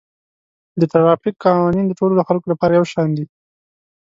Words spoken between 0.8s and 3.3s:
ټرافیک قوانین د ټولو خلکو لپاره یو شان دي